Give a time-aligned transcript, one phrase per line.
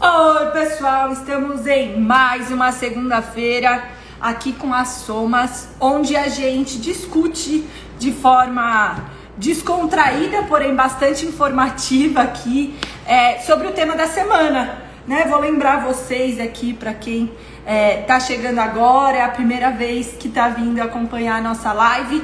[0.00, 3.82] Oi, pessoal, estamos em mais uma segunda-feira
[4.20, 7.64] aqui com as Somas, onde a gente discute
[7.98, 8.96] de forma
[9.36, 14.82] descontraída, porém bastante informativa aqui, é, sobre o tema da semana.
[15.04, 15.24] Né?
[15.28, 17.32] Vou lembrar vocês aqui, para quem
[17.66, 22.22] é, tá chegando agora, é a primeira vez que tá vindo acompanhar a nossa live.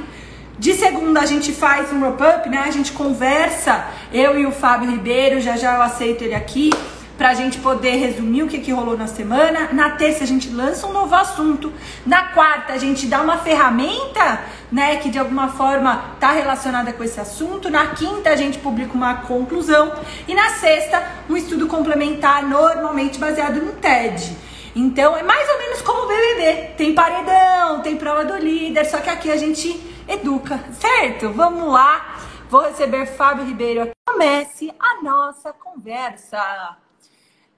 [0.57, 2.63] De segunda a gente faz um wrap-up, né?
[2.65, 6.71] A gente conversa, eu e o Fábio Ribeiro, já já eu aceito ele aqui,
[7.17, 9.69] pra gente poder resumir o que, que rolou na semana.
[9.73, 11.73] Na terça a gente lança um novo assunto.
[12.05, 17.05] Na quarta a gente dá uma ferramenta, né, que de alguma forma tá relacionada com
[17.05, 17.71] esse assunto.
[17.71, 19.93] Na quinta a gente publica uma conclusão.
[20.27, 24.37] E na sexta, um estudo complementar, normalmente baseado no TED.
[24.75, 26.75] Então é mais ou menos como o BBB.
[26.77, 31.31] Tem paredão, tem prova do líder, só que aqui a gente educa, certo?
[31.31, 32.17] Vamos lá.
[32.51, 33.91] Vou receber Fábio Ribeiro.
[34.07, 36.84] Comece a nossa conversa.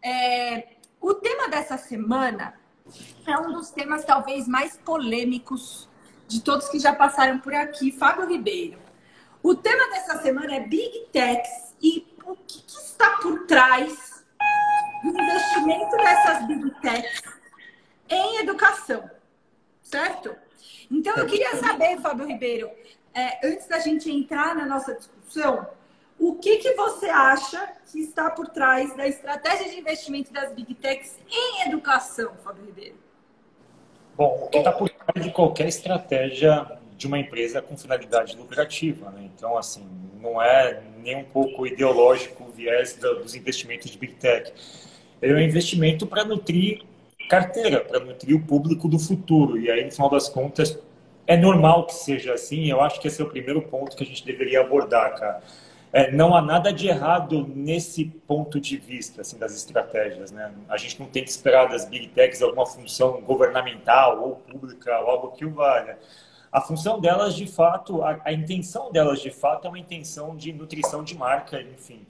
[0.06, 0.69] É,
[1.01, 2.55] o tema dessa semana
[3.27, 5.89] é um dos temas talvez mais polêmicos
[6.28, 7.91] de todos que já passaram por aqui.
[7.91, 8.78] Fábio Ribeiro.
[9.42, 14.25] O tema dessa semana é Big Techs e o que, que está por trás
[15.03, 17.22] do investimento dessas Big Techs
[18.09, 19.11] em educação,
[19.83, 20.36] certo?
[20.88, 22.70] Então, eu queria saber, Fábio Ribeiro,
[23.12, 25.66] é, antes da gente entrar na nossa discussão,
[26.19, 30.75] o que, que você acha que está por trás da estratégia de investimento das Big
[30.75, 32.97] Techs em educação, Fábio Ribeiro?
[34.17, 39.11] Bom, o que está por trás de qualquer estratégia de uma empresa com finalidade lucrativa,
[39.11, 39.28] né?
[39.34, 39.87] Então, assim,
[40.20, 44.53] não é nem um pouco ideológico o viés dos investimentos de Big Tech.
[45.20, 46.83] É um investimento para nutrir
[47.28, 49.59] carteira para nutrir o público do futuro.
[49.59, 50.78] E aí, no final das contas,
[51.27, 52.70] é normal que seja assim.
[52.70, 55.42] Eu acho que esse é o primeiro ponto que a gente deveria abordar, cara.
[55.92, 60.31] É, não há nada de errado nesse ponto de vista assim, das estratégias.
[60.31, 60.53] Né?
[60.69, 65.11] A gente não tem que esperar das big techs alguma função governamental ou pública ou
[65.11, 65.98] algo que o valha.
[66.53, 70.53] A função delas, de fato, a, a intenção delas, de fato, é uma intenção de
[70.53, 72.06] nutrição de marca, enfim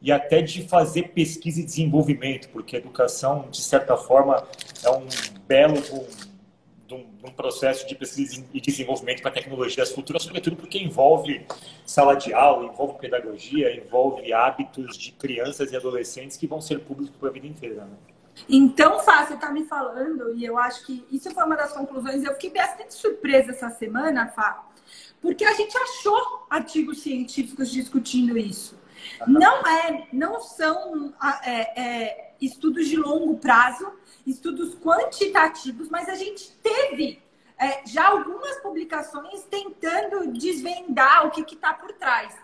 [0.00, 4.46] e até de fazer pesquisa e desenvolvimento, porque a educação, de certa forma,
[4.84, 5.06] é um
[5.46, 6.06] belo um,
[6.94, 11.46] um, um processo de pesquisa e desenvolvimento para tecnologias futuras, sobretudo porque envolve
[11.84, 17.16] sala de aula, envolve pedagogia, envolve hábitos de crianças e adolescentes que vão ser públicos
[17.18, 17.84] para a vida inteira.
[17.84, 17.96] Né?
[18.48, 22.22] Então, Fá, você está me falando, e eu acho que isso foi uma das conclusões,
[22.22, 24.66] eu fiquei bastante surpresa essa semana, Fá,
[25.20, 28.78] porque a gente achou artigos científicos discutindo isso.
[29.26, 33.92] Não é, não são é, é, estudos de longo prazo,
[34.26, 37.22] estudos quantitativos, mas a gente teve
[37.58, 42.34] é, já algumas publicações tentando desvendar o que está por trás.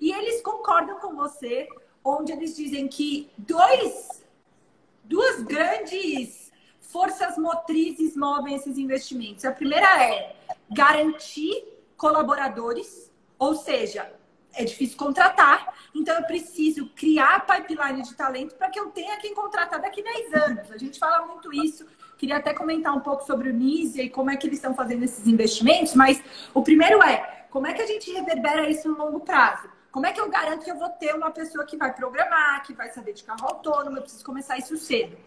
[0.00, 1.68] E eles concordam com você,
[2.04, 4.24] onde eles dizem que dois,
[5.04, 9.44] duas grandes forças motrizes movem esses investimentos.
[9.44, 10.36] A primeira é
[10.70, 11.64] garantir
[11.96, 14.12] colaboradores, ou seja,
[14.54, 19.34] é difícil contratar, então eu preciso criar pipeline de talento para que eu tenha quem
[19.34, 20.72] contratar daqui a 10 anos.
[20.72, 21.86] A gente fala muito isso.
[22.18, 25.02] Queria até comentar um pouco sobre o Nisia e como é que eles estão fazendo
[25.04, 26.22] esses investimentos, mas
[26.54, 29.68] o primeiro é como é que a gente reverbera isso no longo prazo?
[29.90, 32.72] Como é que eu garanto que eu vou ter uma pessoa que vai programar, que
[32.72, 33.98] vai saber de carro autônomo?
[33.98, 35.18] Eu preciso começar isso cedo.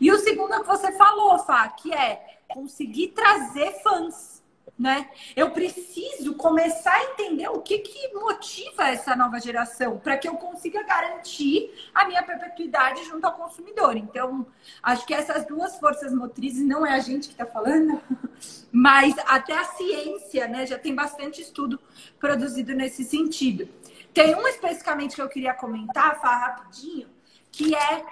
[0.00, 4.37] E o segundo é que você falou, Fá, que é conseguir trazer fãs
[4.78, 5.10] né?
[5.34, 10.34] Eu preciso começar a entender o que, que motiva essa nova geração para que eu
[10.34, 13.96] consiga garantir a minha perpetuidade junto ao consumidor.
[13.96, 14.46] Então,
[14.80, 18.00] acho que essas duas forças motrizes não é a gente que está falando,
[18.70, 20.64] mas até a ciência, né?
[20.64, 21.80] Já tem bastante estudo
[22.20, 23.68] produzido nesse sentido.
[24.14, 27.08] Tem um especificamente que eu queria comentar, Fá, rapidinho,
[27.50, 28.04] que é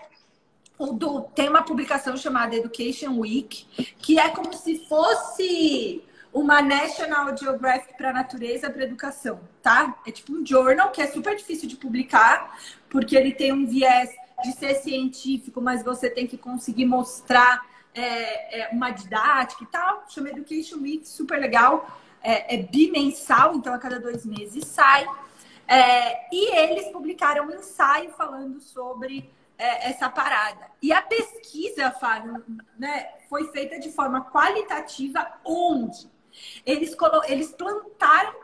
[0.78, 6.04] o do, tem uma publicação chamada Education Week, que é como se fosse
[6.36, 9.98] uma National Geographic para a natureza, para educação, tá?
[10.06, 12.60] É tipo um journal que é super difícil de publicar,
[12.90, 14.14] porque ele tem um viés
[14.44, 20.04] de ser científico, mas você tem que conseguir mostrar é, é, uma didática e tal.
[20.10, 21.90] Chama Education Week, super legal.
[22.22, 25.06] É, é bimensal, então a cada dois meses sai.
[25.66, 30.70] É, e eles publicaram um ensaio falando sobre é, essa parada.
[30.82, 32.44] E a pesquisa, Fábio,
[32.78, 36.14] né, foi feita de forma qualitativa onde
[36.64, 36.96] eles,
[37.28, 38.34] eles plantaram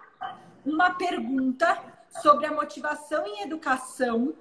[0.64, 1.82] uma pergunta
[2.22, 4.34] sobre a motivação em educação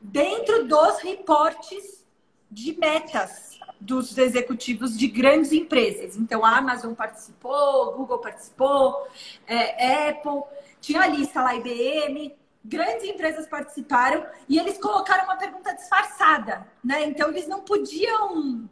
[0.00, 2.04] dentro dos reportes
[2.50, 6.16] de metas dos executivos de grandes empresas.
[6.16, 9.08] Então, a Amazon participou, Google participou,
[9.46, 10.42] é, Apple,
[10.80, 12.34] tinha a lista lá, IBM,
[12.64, 17.04] grandes empresas participaram e eles colocaram uma pergunta disfarçada né?
[17.04, 18.68] Então eles não podiam.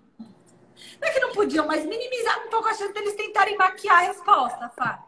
[1.00, 4.06] Não é que não podiam, mas minimizar um pouco a chance deles tentarem maquiar a
[4.08, 5.04] resposta, Fá.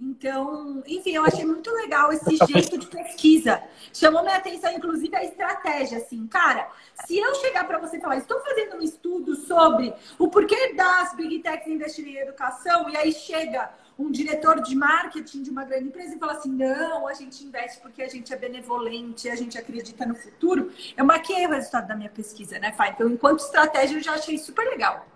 [0.00, 3.60] Então, enfim, eu achei muito legal esse jeito de pesquisa.
[3.92, 6.70] Chamou minha atenção, inclusive, a estratégia, assim, cara,
[7.04, 11.14] se eu chegar para você e falar, estou fazendo um estudo sobre o porquê das
[11.14, 15.88] Big Techs investirem em educação, e aí chega um diretor de marketing de uma grande
[15.88, 19.58] empresa e fala assim, não, a gente investe porque a gente é benevolente, a gente
[19.58, 22.88] acredita no futuro, eu maquiei o resultado da minha pesquisa, né, Fá?
[22.88, 25.06] Então, enquanto estratégia, eu já achei super legal.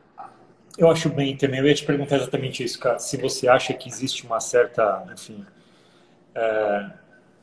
[0.77, 1.61] Eu acho bem também.
[1.61, 2.99] Eu ia te perguntar exatamente isso, cara.
[2.99, 5.45] Se você acha que existe uma certa, enfim,
[6.35, 6.91] é,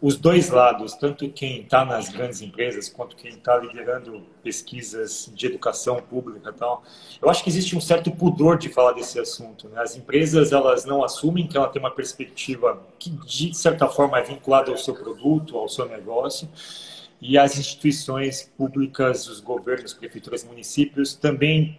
[0.01, 5.45] os dois lados, tanto quem está nas grandes empresas quanto quem está liderando pesquisas de
[5.45, 6.83] educação pública, tal.
[7.21, 9.67] Eu acho que existe um certo pudor de falar desse assunto.
[9.67, 9.81] Né?
[9.81, 14.23] As empresas elas não assumem que ela tem uma perspectiva que de certa forma é
[14.23, 16.47] vinculada ao seu produto, ao seu negócio.
[17.21, 21.77] E as instituições públicas, os governos, prefeituras, municípios também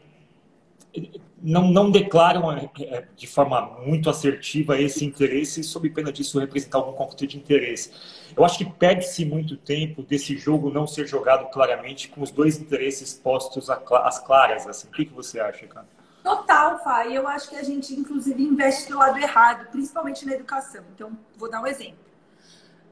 [1.42, 6.78] não, não declaram é, é, de forma muito assertiva esse interesse, sob pena disso representar
[6.78, 7.92] algum conflito de interesse.
[8.36, 12.58] Eu acho que perde-se muito tempo desse jogo não ser jogado claramente com os dois
[12.58, 14.66] interesses postos às claras.
[14.66, 14.88] Assim.
[14.88, 15.88] O que, que você acha, cara?
[16.22, 17.06] Total, Fá.
[17.06, 20.84] E eu acho que a gente, inclusive, investe do lado errado, principalmente na educação.
[20.94, 21.98] Então, vou dar um exemplo.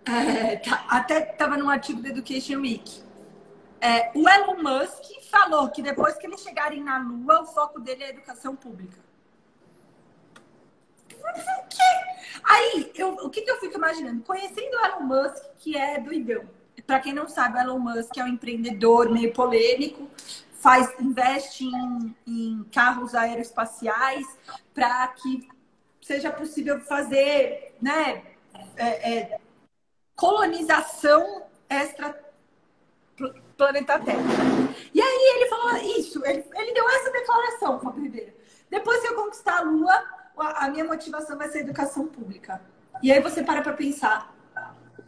[0.07, 3.03] É, tá, até estava num artigo da Education Week.
[3.81, 8.03] É, o Elon Musk falou que depois que eles chegarem na Lua, o foco dele
[8.03, 8.99] é a educação pública.
[12.43, 14.23] Aí, eu, o que, que eu fico imaginando?
[14.23, 16.45] Conhecendo o Elon Musk, que é doidão.
[16.87, 20.09] Para quem não sabe, o Elon Musk é um empreendedor meio polêmico,
[20.55, 24.27] faz, investe em, em carros aeroespaciais
[24.75, 25.49] para que
[26.01, 28.23] seja possível fazer né,
[28.77, 29.41] é, é,
[30.17, 32.19] colonização extra
[33.59, 34.23] planeta Terra.
[34.95, 38.33] E aí ele falou isso, ele, ele deu essa declaração, Fábio Ribeiro.
[38.71, 40.05] Depois que eu conquistar a Lua,
[40.37, 42.63] a minha motivação vai ser educação pública.
[43.03, 44.33] E aí você para para pensar,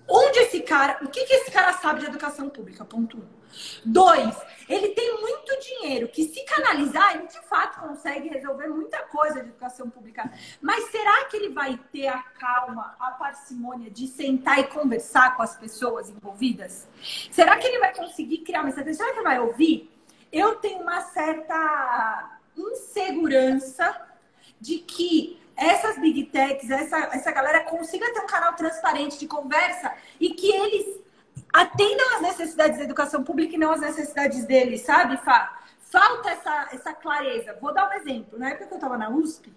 [0.09, 2.85] onde esse cara, o que, que esse cara sabe de educação pública?
[2.85, 3.40] Ponto um.
[3.85, 4.37] Dois,
[4.69, 9.49] ele tem muito dinheiro que, se canalizar, ele de fato consegue resolver muita coisa de
[9.49, 10.31] educação pública.
[10.61, 15.43] Mas será que ele vai ter a calma, a parcimônia de sentar e conversar com
[15.43, 16.89] as pessoas envolvidas?
[17.31, 18.99] Será que ele vai conseguir criar uma estratégia?
[18.99, 19.91] Será que ele vai ouvir?
[20.33, 24.09] Eu tenho uma certa insegurança
[24.61, 29.93] de que essas big techs, essa, essa galera consiga ter um canal transparente de conversa
[30.19, 31.01] e que eles
[31.53, 35.59] atendam às necessidades da educação pública e não às necessidades deles, sabe, Fá?
[35.81, 37.57] Falta essa, essa clareza.
[37.61, 38.39] Vou dar um exemplo.
[38.39, 39.53] Na época que eu estava na USP,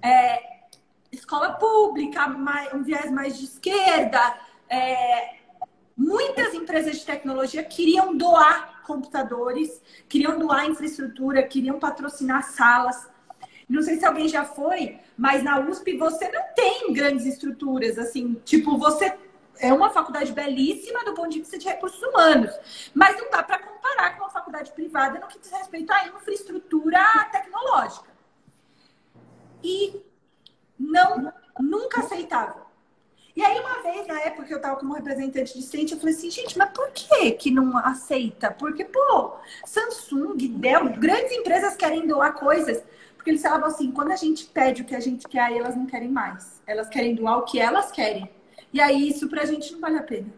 [0.00, 0.40] é,
[1.10, 4.20] escola pública, mais, um viés mais de esquerda,
[4.68, 5.34] é,
[5.96, 13.08] muitas empresas de tecnologia queriam doar computadores, queriam doar infraestrutura, queriam patrocinar salas.
[13.68, 18.40] Não sei se alguém já foi, mas na USP você não tem grandes estruturas, assim,
[18.44, 19.12] tipo, você
[19.58, 22.52] é uma faculdade belíssima do ponto de vista de recursos humanos,
[22.94, 27.00] mas não dá para comparar com uma faculdade privada no que diz respeito à infraestrutura
[27.32, 28.10] tecnológica.
[29.62, 30.00] E
[30.78, 32.66] não, nunca aceitável.
[33.34, 36.30] E aí, uma vez, na época que eu estava como representante discente, eu falei assim,
[36.30, 38.50] gente, mas por que que não aceita?
[38.50, 39.32] Porque, pô,
[39.66, 42.82] Samsung, Dell, grandes empresas querem doar coisas.
[43.14, 45.84] Porque eles falavam assim, quando a gente pede o que a gente quer, elas não
[45.84, 46.62] querem mais.
[46.66, 48.30] Elas querem doar o que elas querem.
[48.72, 50.32] E aí isso pra gente não vale a pena.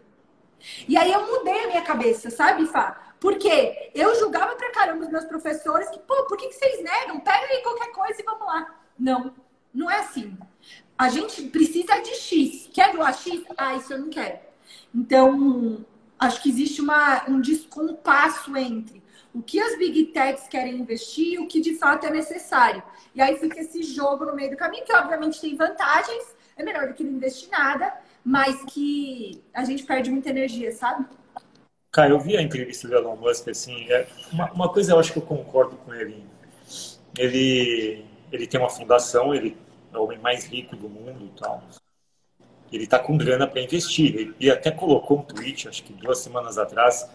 [0.87, 3.13] E aí eu mudei a minha cabeça, sabe, Fá?
[3.19, 7.19] Porque eu julgava pra caramba os meus professores que, pô, por que, que vocês negam?
[7.19, 8.75] Pega aí qualquer coisa e vamos lá.
[8.97, 9.33] Não,
[9.73, 10.37] não é assim.
[10.97, 12.69] A gente precisa de X.
[12.73, 13.43] Quer doar X?
[13.57, 14.39] Ah, isso eu não quero.
[14.93, 15.85] Então,
[16.17, 18.99] acho que existe uma, um descompasso entre
[19.33, 22.81] o que as big techs querem investir e o que de fato é necessário.
[23.13, 26.87] E aí fica esse jogo no meio do caminho, que obviamente tem vantagens, é melhor
[26.87, 31.05] do que não investir nada, mas que a gente perde muita energia, sabe?
[31.91, 35.11] Cara, eu vi a entrevista do Elon Musk, assim, é uma, uma coisa eu acho
[35.11, 36.23] que eu concordo com ele.
[37.17, 39.57] Ele, ele tem uma fundação, ele
[39.91, 41.63] é o homem mais rico do mundo e tal.
[42.71, 44.35] Ele está com grana para investir.
[44.39, 47.09] Ele até colocou um tweet, acho que duas semanas atrás,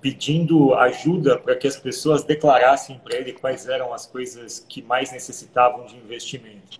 [0.00, 5.10] pedindo ajuda para que as pessoas declarassem para ele quais eram as coisas que mais
[5.10, 6.78] necessitavam de investimento.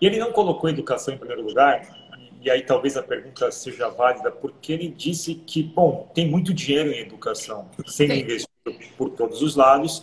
[0.00, 1.88] E ele não colocou educação em primeiro lugar,
[2.40, 6.90] e aí talvez a pergunta seja válida, porque ele disse que, bom, tem muito dinheiro
[6.90, 8.20] em educação sendo Sim.
[8.20, 8.50] investido
[8.96, 10.02] por todos os lados,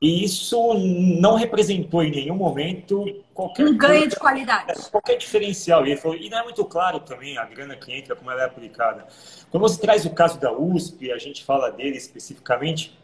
[0.00, 5.86] e isso não representou em nenhum momento qualquer um ganho de qualidade, qualquer diferencial.
[5.86, 8.42] E ele falou, e não é muito claro também a grana que entra, como ela
[8.42, 9.06] é aplicada.
[9.50, 12.98] Quando você traz o caso da USP, a gente fala dele especificamente,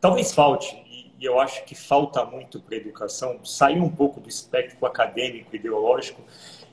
[0.00, 0.82] talvez falte,
[1.20, 5.54] e eu acho que falta muito para a educação, sair um pouco do espectro acadêmico,
[5.54, 6.22] ideológico,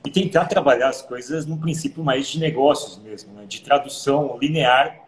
[0.06, 3.44] e tentar trabalhar as coisas num princípio mais de negócios mesmo, né?
[3.44, 5.04] de tradução linear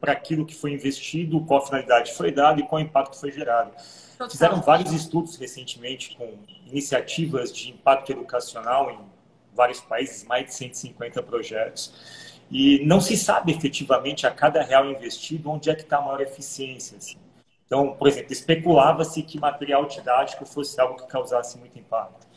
[0.00, 3.72] para aquilo que foi investido, qual finalidade foi dada e qual impacto foi gerado.
[4.12, 4.30] Total.
[4.30, 6.34] Fizeram vários estudos recentemente com
[6.68, 9.00] iniciativas de impacto educacional em
[9.56, 11.92] vários países, mais de 150 projetos.
[12.48, 16.20] E não se sabe efetivamente a cada real investido onde é que está a maior
[16.20, 16.96] eficiência.
[16.96, 17.16] Assim.
[17.66, 22.27] Então, por exemplo, especulava-se que material didático fosse algo que causasse muito impacto.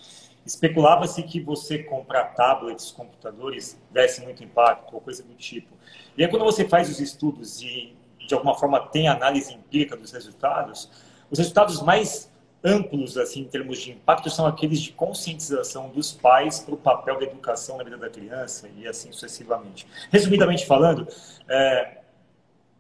[0.46, 5.76] Especulava-se que você comprar tablets, computadores, desse muito impacto, ou coisa do tipo.
[6.18, 7.96] E aí, quando você faz os estudos e,
[8.28, 10.90] de alguma forma, tem análise empírica dos resultados,
[11.30, 12.32] os resultados mais
[12.64, 17.18] amplos, assim, em termos de impacto, são aqueles de conscientização dos pais para o papel
[17.20, 19.88] da educação na vida da criança e assim sucessivamente.
[20.12, 21.08] Resumidamente falando,
[21.50, 22.01] é,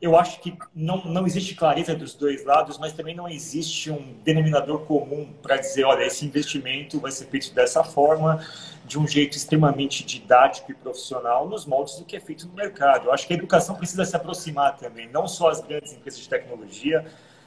[0.01, 4.15] eu acho que não, não existe clareza dos dois lados, mas também não existe um
[4.23, 8.43] denominador comum para dizer, olha, esse investimento vai ser feito dessa forma,
[8.83, 13.05] de um jeito extremamente didático e profissional, nos moldes do que é feito no mercado.
[13.05, 16.27] Eu acho que a educação precisa se aproximar também, não só as grandes empresas de
[16.27, 17.05] tecnologia,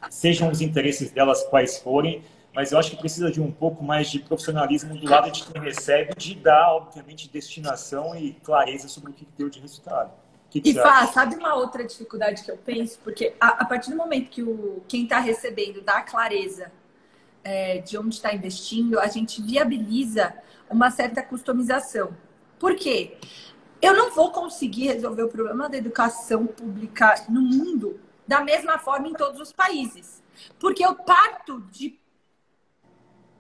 [0.09, 2.23] sejam os interesses delas quais forem,
[2.55, 5.61] mas eu acho que precisa de um pouco mais de profissionalismo do lado de quem
[5.61, 10.24] recebe, de dar, obviamente, destinação e clareza sobre o que deu de resultado.
[10.55, 13.01] Que que e Fá, sabe uma outra dificuldade que eu penso?
[13.03, 16.71] Porque a, a partir do momento que o, quem está recebendo dá clareza
[17.43, 20.33] é, de onde está investindo, a gente viabiliza
[20.71, 22.17] uma certa customização.
[22.57, 23.19] Por quê?
[23.83, 29.09] Eu não vou conseguir resolver o problema da educação pública no mundo da mesma forma
[29.09, 30.23] em todos os países.
[30.61, 31.99] Porque eu parto de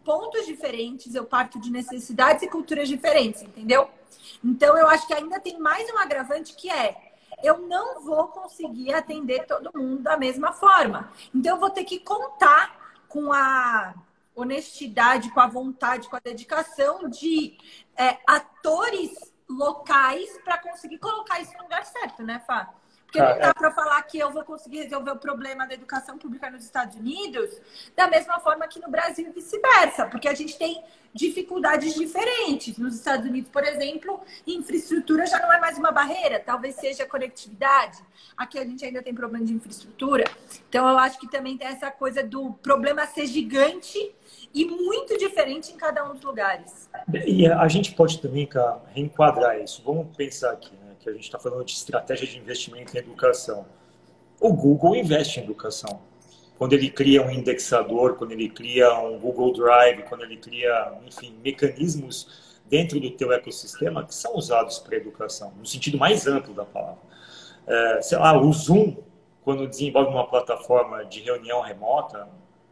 [0.04, 3.88] pontos diferentes, eu parto de necessidades e culturas diferentes, entendeu?
[4.42, 7.03] Então, eu acho que ainda tem mais um agravante que é
[7.44, 11.10] eu não vou conseguir atender todo mundo da mesma forma.
[11.34, 13.94] Então, eu vou ter que contar com a
[14.34, 17.56] honestidade, com a vontade, com a dedicação de
[17.96, 22.72] é, atores locais para conseguir colocar isso no lugar certo, né, Fá?
[23.14, 26.50] Porque não dá para falar que eu vou conseguir resolver o problema da educação pública
[26.50, 27.49] nos Estados Unidos
[27.94, 32.76] da mesma forma que no Brasil e vice-versa, porque a gente tem dificuldades diferentes.
[32.76, 38.02] Nos Estados Unidos, por exemplo, infraestrutura já não é mais uma barreira, talvez seja conectividade.
[38.37, 40.25] Aqui a gente ainda tem problema de infraestrutura.
[40.68, 44.12] Então eu acho que também tem essa coisa do problema ser gigante
[44.52, 46.90] e muito diferente em cada um dos lugares.
[47.25, 49.83] E a gente pode também, cara, reenquadrar isso.
[49.85, 50.83] Vamos pensar aqui, né?
[51.04, 53.66] Que a gente está falando de estratégia de investimento em educação.
[54.40, 56.00] O Google investe em educação
[56.56, 61.37] quando ele cria um indexador, quando ele cria um Google Drive, quando ele cria, enfim,
[61.44, 66.64] mecanismos dentro do teu ecossistema que são usados para educação, no sentido mais amplo da
[66.64, 67.02] palavra.
[67.66, 68.96] É, sei lá, o Zoom,
[69.42, 72.26] quando desenvolve uma plataforma de reunião remota,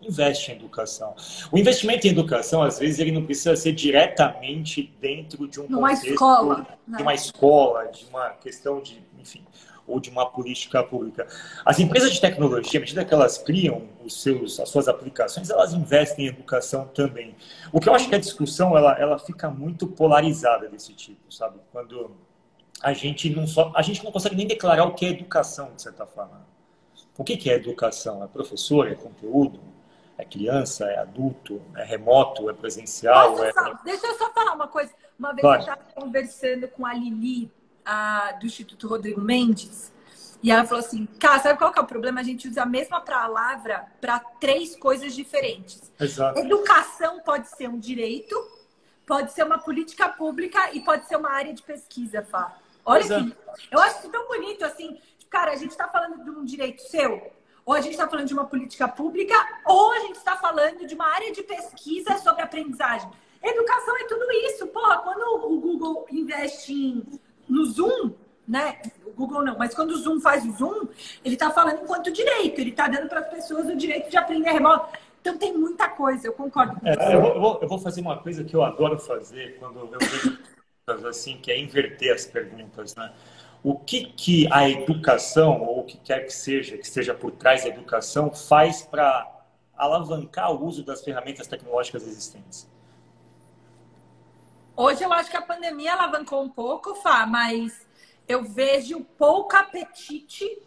[0.07, 1.15] investe em educação.
[1.51, 5.91] O investimento em educação, às vezes, ele não precisa ser diretamente dentro de um uma
[5.91, 6.99] contexto, escola, de né?
[7.01, 9.45] uma escola, de uma questão de, enfim,
[9.87, 11.27] ou de uma política pública.
[11.65, 15.73] As empresas de tecnologia, à medida que elas criam os seus, as suas aplicações, elas
[15.73, 17.35] investem em educação também.
[17.73, 21.59] O que eu acho que a discussão ela, ela fica muito polarizada desse tipo, sabe?
[21.71, 22.17] Quando
[22.83, 25.83] a gente não só a gente não consegue nem declarar o que é educação de
[25.83, 26.47] certa forma.
[27.17, 28.25] O que é educação?
[28.25, 28.89] É professor?
[28.89, 29.61] É conteúdo?
[30.33, 30.87] Criança?
[30.87, 31.61] É adulto?
[31.77, 32.49] É remoto?
[32.49, 33.43] É presencial?
[33.45, 33.53] É...
[33.53, 34.93] Só, deixa eu só falar uma coisa.
[35.19, 35.59] Uma vez claro.
[35.59, 37.51] eu estava conversando com a Lili
[37.85, 39.93] a, do Instituto Rodrigo Mendes.
[40.43, 42.21] E ela falou assim, cara, sabe qual que é o problema?
[42.21, 45.93] A gente usa a mesma palavra para três coisas diferentes.
[46.01, 46.41] Exato.
[46.41, 48.35] Educação pode ser um direito,
[49.07, 52.59] pode ser uma política pública e pode ser uma área de pesquisa, Fá.
[52.85, 53.25] Olha Exato.
[53.25, 53.37] que
[53.71, 54.99] eu acho isso tão bonito assim.
[55.31, 57.31] Cara, a gente está falando de um direito seu,
[57.65, 60.95] ou a gente está falando de uma política pública, ou a gente está falando de
[60.95, 63.09] uma área de pesquisa sobre aprendizagem.
[63.43, 64.67] Educação é tudo isso.
[64.69, 68.13] Porra, quando o Google investe em no Zoom,
[68.47, 68.81] né?
[69.05, 70.89] O Google não, mas quando o Zoom faz o Zoom,
[71.25, 74.51] ele está falando enquanto direito, ele está dando para as pessoas o direito de aprender
[74.51, 74.99] remoto.
[75.21, 77.15] Então tem muita coisa, eu concordo com é, você.
[77.15, 80.39] Eu vou, eu vou, fazer uma coisa que eu adoro fazer quando eu vejo
[81.09, 83.13] assim, que é inverter as perguntas, né?
[83.63, 87.63] O que, que a educação, ou o que quer que seja, que esteja por trás
[87.63, 89.31] da educação, faz para
[89.77, 92.69] alavancar o uso das ferramentas tecnológicas existentes?
[94.75, 97.87] Hoje eu acho que a pandemia alavancou um pouco, Fá, mas
[98.27, 100.61] eu vejo pouco apetite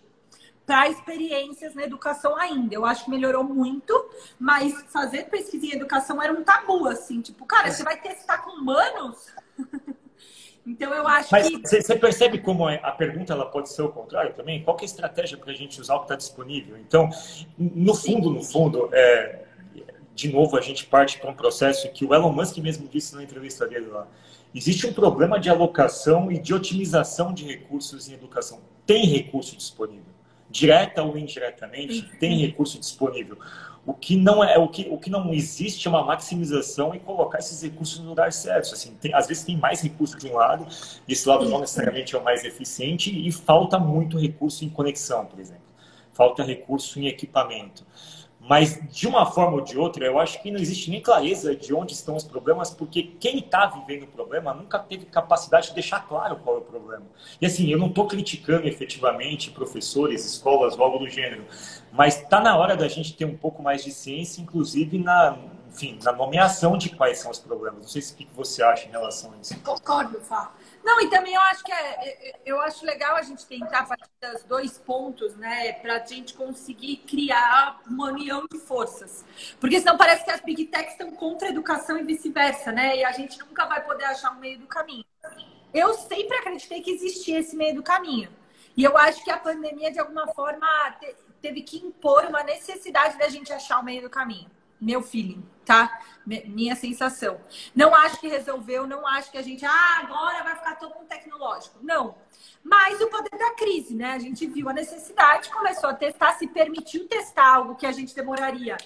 [0.65, 2.73] para experiências na educação ainda.
[2.73, 4.09] Eu acho que melhorou muito,
[4.39, 8.51] mas fazer pesquisa em educação era um tabu, assim, tipo, cara, você vai testar com
[8.51, 9.27] humanos?
[10.65, 11.59] Então eu acho Mas que.
[11.59, 14.63] Você percebe como a pergunta ela pode ser o contrário também?
[14.63, 16.77] Qual é a estratégia para a gente usar o que está disponível?
[16.77, 17.09] Então,
[17.57, 19.43] no fundo, no fundo, é,
[20.15, 23.23] de novo, a gente parte para um processo que o Elon Musk mesmo disse na
[23.23, 24.07] entrevista dele lá.
[24.55, 28.61] Existe um problema de alocação e de otimização de recursos em educação.
[28.85, 30.14] Tem recurso disponível.
[30.49, 33.37] Direta ou indiretamente, tem recurso disponível.
[33.85, 37.37] O que não é o que, o que não existe é uma maximização e colocar
[37.37, 38.73] esses recursos no lugar certo.
[38.73, 40.65] Assim, tem, às vezes tem mais recurso de um lado,
[41.07, 45.25] e esse lado não necessariamente é o mais eficiente, e falta muito recurso em conexão,
[45.25, 45.61] por exemplo.
[46.13, 47.85] Falta recurso em equipamento.
[48.47, 51.73] Mas, de uma forma ou de outra, eu acho que não existe nem clareza de
[51.73, 56.07] onde estão os problemas, porque quem está vivendo o problema nunca teve capacidade de deixar
[56.07, 57.05] claro qual é o problema.
[57.41, 61.43] E assim, eu não estou criticando efetivamente professores, escolas algo do gênero,
[61.91, 65.35] mas está na hora da gente ter um pouco mais de ciência, inclusive na,
[65.67, 67.81] enfim, na nomeação de quais são os problemas.
[67.81, 69.59] Não sei se o que você acha em relação a isso.
[69.61, 70.53] Concordo, Fá.
[70.85, 73.87] Não, e também eu acho que é, é, é, eu acho legal a gente tentar
[73.87, 79.25] partir dos dois pontos, né, para a gente conseguir criar uma união de forças.
[79.59, 82.97] Porque senão parece que as big techs estão contra a educação e vice-versa, né?
[82.97, 85.05] E a gente nunca vai poder achar um meio do caminho.
[85.73, 88.29] Eu sempre acreditei que existia esse meio do caminho.
[88.77, 90.67] E eu acho que a pandemia, de alguma forma,
[91.41, 96.01] teve que impor uma necessidade da gente achar o meio do caminho meu feeling, tá?
[96.25, 97.39] Minha sensação.
[97.75, 101.07] Não acho que resolveu, não acho que a gente, ah, agora vai ficar todo mundo
[101.07, 101.77] tecnológico.
[101.81, 102.15] Não.
[102.63, 104.13] Mas o poder da crise, né?
[104.13, 108.15] A gente viu a necessidade, começou a testar, se permitiu testar algo que a gente
[108.15, 108.77] demoraria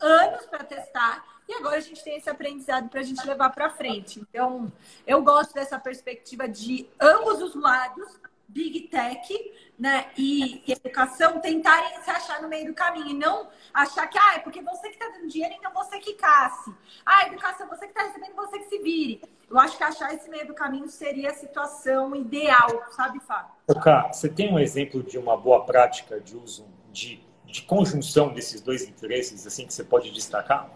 [0.00, 1.24] anos para testar.
[1.48, 4.20] E agora a gente tem esse aprendizado para a gente levar para frente.
[4.20, 4.72] Então,
[5.06, 12.00] eu gosto dessa perspectiva de ambos os lados, Big Tech né, e, e, educação tentarem
[12.02, 14.94] se achar no meio do caminho e não achar que ah, é porque você que
[14.94, 16.72] está dando dinheiro, então você que casse.
[17.04, 19.20] Ah, educação, você que está recebendo, você que se vire.
[19.48, 23.52] Eu acho que achar esse meio do caminho seria a situação ideal, sabe, Fábio?
[23.82, 28.60] Cá, você tem um exemplo de uma boa prática de uso, de, de conjunção desses
[28.60, 30.70] dois interesses, assim, que você pode destacar?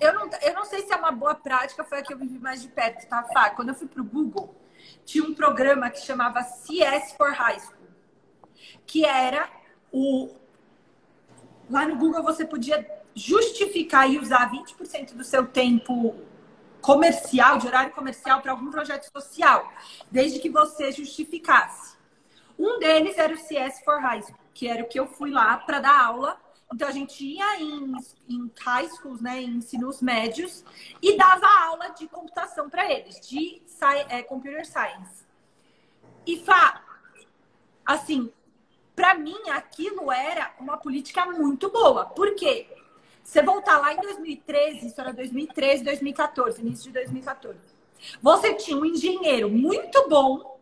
[0.00, 2.38] Eu não, eu não sei se é uma boa prática, foi a que eu vivi
[2.38, 3.50] mais de perto, tá, Fá?
[3.50, 4.54] Quando eu fui para o Google,
[5.06, 7.76] tinha um programa que chamava CS for High School
[8.86, 9.48] que era
[9.92, 10.34] o.
[11.68, 16.14] Lá no Google você podia justificar e usar 20% do seu tempo
[16.80, 19.72] comercial, de horário comercial, para algum projeto social,
[20.10, 21.96] desde que você justificasse.
[22.56, 25.56] Um deles era o CS for High School, que era o que eu fui lá
[25.56, 26.40] para dar aula.
[26.72, 27.92] Então a gente ia em,
[28.28, 30.64] em high schools, né, em ensinos médios,
[31.00, 33.62] e dava aula de computação para eles, de
[34.08, 35.24] é, computer science.
[36.26, 36.84] E Fá,
[37.84, 38.32] assim,
[38.96, 42.06] para mim, aquilo era uma política muito boa.
[42.06, 42.66] Por quê?
[43.22, 47.58] Você voltar lá em 2013, isso era 2013, 2014, início de 2014.
[48.22, 50.60] Você tinha um engenheiro muito bom,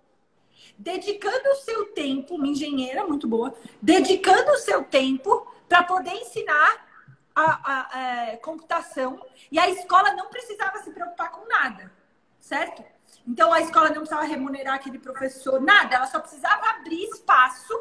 [0.77, 6.87] dedicando o seu tempo, uma engenheira muito boa, dedicando o seu tempo para poder ensinar
[7.35, 11.91] a, a, a, é, computação e a escola não precisava se preocupar com nada,
[12.39, 12.85] certo?
[13.27, 17.75] Então a escola não precisava remunerar aquele professor, nada, ela só precisava abrir espaço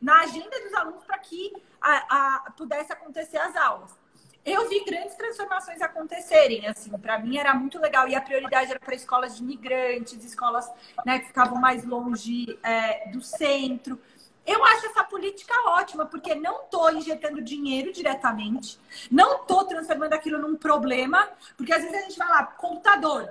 [0.00, 3.98] na agenda dos alunos para que a, pudesse acontecer as aulas.
[4.44, 8.78] Eu vi grandes transformações acontecerem, assim, para mim era muito legal e a prioridade era
[8.78, 10.70] para escolas de imigrantes, escolas
[11.04, 14.00] né, que ficavam mais longe é, do centro.
[14.46, 20.38] Eu acho essa política ótima, porque não estou injetando dinheiro diretamente, não estou transformando aquilo
[20.38, 23.28] num problema, porque às vezes a gente vai lá, computador.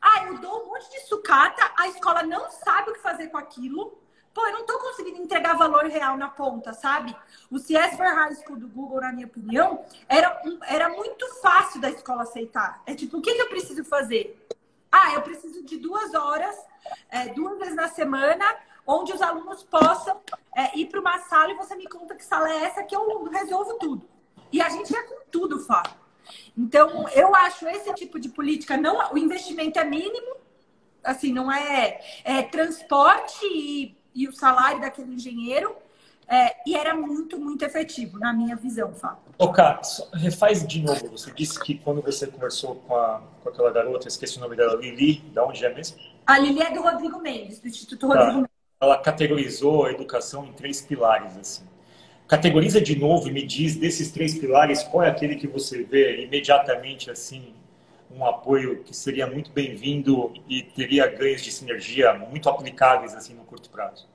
[0.00, 3.36] Ah, eu dou um monte de sucata, a escola não sabe o que fazer com
[3.36, 3.98] aquilo,
[4.32, 7.14] pô, eu não tô conseguindo entregar valor real na ponta, sabe?
[7.50, 11.90] O CS for High School do Google, na minha opinião, era, era muito fácil da
[11.90, 12.82] escola aceitar.
[12.86, 14.46] É tipo, o que, que eu preciso fazer?
[14.90, 16.56] Ah, eu preciso de duas horas,
[17.10, 18.44] é, duas vezes na semana,
[18.90, 20.20] onde os alunos possam
[20.56, 23.24] é, ir para uma sala e você me conta que sala é essa que eu
[23.24, 24.08] resolvo tudo.
[24.52, 25.82] E a gente é com tudo, Fá.
[26.56, 30.36] Então, eu acho esse tipo de política, não, o investimento é mínimo,
[31.02, 35.74] assim, não é, é transporte e e o salário daquele engenheiro.
[36.32, 39.18] É, e era muito, muito efetivo, na minha visão, Fábio.
[39.36, 39.80] Ô, Cá,
[40.12, 41.08] refaz de novo.
[41.08, 44.76] Você disse que quando você conversou com, a, com aquela garota, esqueci o nome dela,
[44.76, 45.98] Lili, da onde é mesmo?
[46.24, 48.14] A Lili é do Rodrigo Mendes, do Instituto tá.
[48.14, 48.59] Rodrigo Mendes.
[48.80, 51.64] Ela categorizou a educação em três pilares, assim.
[52.26, 56.24] Categoriza de novo e me diz desses três pilares qual é aquele que você vê
[56.24, 57.52] imediatamente, assim,
[58.10, 63.44] um apoio que seria muito bem-vindo e teria ganhos de sinergia muito aplicáveis assim no
[63.44, 64.08] curto prazo?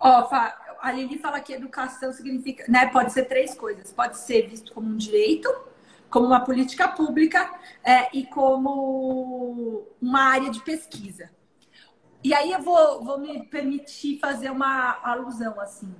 [0.00, 0.34] Ó, oh,
[0.80, 2.86] a Lili fala que educação significa, né?
[2.86, 3.92] Pode ser três coisas.
[3.92, 5.48] Pode ser visto como um direito,
[6.10, 7.48] como uma política pública
[7.84, 11.30] é, e como uma área de pesquisa.
[12.24, 15.94] E aí eu vou, vou me permitir fazer uma alusão assim.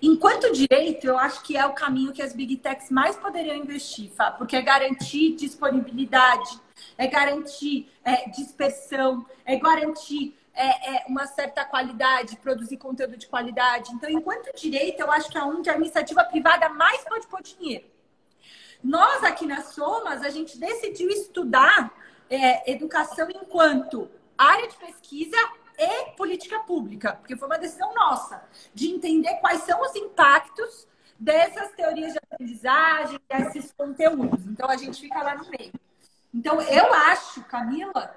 [0.00, 4.10] Enquanto direito, eu acho que é o caminho que as big techs mais poderiam investir,
[4.12, 6.60] Fá, porque é garantir disponibilidade,
[6.96, 13.90] é garantir é, dispersão, é garantir é, é, uma certa qualidade, produzir conteúdo de qualidade.
[13.92, 17.86] Então, enquanto direito, eu acho que é onde a iniciativa privada mais pode pôr dinheiro.
[18.84, 21.92] Nós, aqui na Somas, a gente decidiu estudar
[22.28, 24.08] é, educação enquanto
[24.42, 25.36] área de pesquisa
[25.78, 28.42] e política pública, porque foi uma decisão nossa
[28.74, 30.86] de entender quais são os impactos
[31.18, 34.46] dessas teorias de aprendizagem, desses conteúdos.
[34.46, 35.72] Então a gente fica lá no meio.
[36.32, 38.14] Então eu acho, Camila,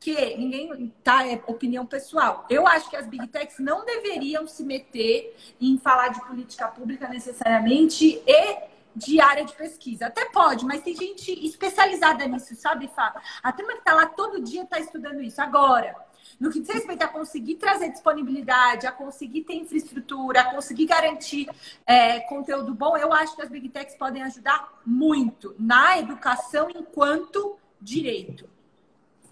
[0.00, 2.46] que ninguém tá é opinião pessoal.
[2.48, 7.08] Eu acho que as big techs não deveriam se meter em falar de política pública
[7.08, 10.06] necessariamente e de área de pesquisa.
[10.06, 13.14] Até pode, mas tem gente especializada nisso, sabe, Fá?
[13.42, 15.40] A turma que está lá todo dia está estudando isso.
[15.40, 15.94] Agora,
[16.40, 21.48] no que diz respeito a conseguir trazer disponibilidade, a conseguir ter infraestrutura, a conseguir garantir
[21.86, 27.56] é, conteúdo bom, eu acho que as Big Techs podem ajudar muito na educação enquanto
[27.80, 28.48] direito.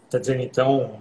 [0.04, 1.00] Está dizendo, então,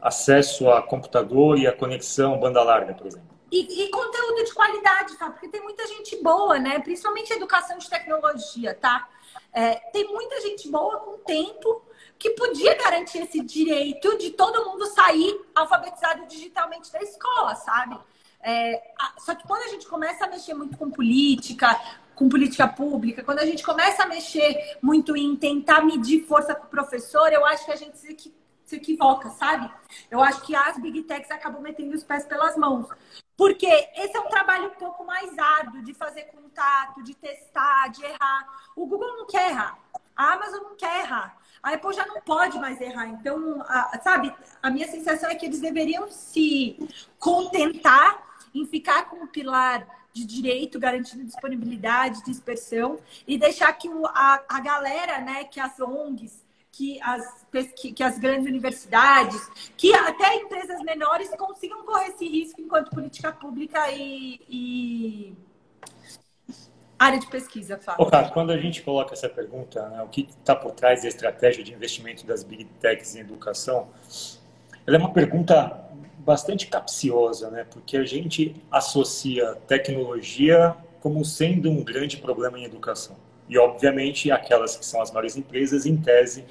[0.00, 3.33] acesso a computador e a conexão banda larga, por exemplo?
[3.54, 5.30] E, e, conteúdo de qualidade, tá?
[5.30, 6.80] Porque tem muita gente boa, né?
[6.80, 9.08] Principalmente educação de tecnologia, tá?
[9.52, 11.80] É, tem muita gente boa com tempo
[12.18, 17.96] que podia garantir esse direito de todo mundo sair alfabetizado digitalmente da escola, sabe?
[18.42, 18.82] É,
[19.18, 21.80] só que quando a gente começa a mexer muito com política,
[22.16, 26.66] com política pública, quando a gente começa a mexer muito em tentar medir força com
[26.66, 29.72] o professor, eu acho que a gente se, se equivoca, sabe?
[30.10, 32.88] Eu acho que as big techs acabam metendo os pés pelas mãos.
[33.36, 38.04] Porque esse é um trabalho um pouco mais árduo de fazer contato, de testar, de
[38.04, 38.46] errar.
[38.76, 39.78] O Google não quer errar.
[40.16, 41.36] A Amazon não quer errar.
[41.62, 43.08] A Apple já não pode mais errar.
[43.08, 46.76] Então, a, sabe, a minha sensação é que eles deveriam se
[47.18, 48.22] contentar
[48.54, 54.60] em ficar com o pilar de direito, garantindo disponibilidade, dispersão, e deixar que a, a
[54.60, 56.43] galera, né, que as ONGs,
[56.76, 59.40] que as, que, as grandes universidades,
[59.76, 65.36] que até empresas menores consigam correr esse risco enquanto política pública e, e
[66.98, 68.06] área de pesquisa, Fábio.
[68.06, 71.62] Carlos, quando a gente coloca essa pergunta, né, o que está por trás da estratégia
[71.62, 73.88] de investimento das Big Techs em educação,
[74.86, 75.80] ela é uma pergunta
[76.18, 77.64] bastante capciosa, né?
[77.70, 83.16] Porque a gente associa tecnologia como sendo um grande problema em educação.
[83.48, 86.44] E, obviamente, aquelas que são as maiores empresas, em tese,